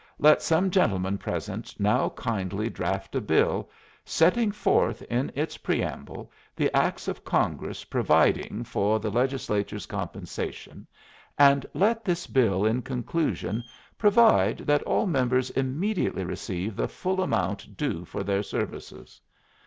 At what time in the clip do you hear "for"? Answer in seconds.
8.63-8.99, 18.03-18.23